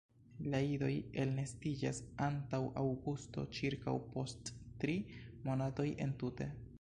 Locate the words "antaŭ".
2.29-2.61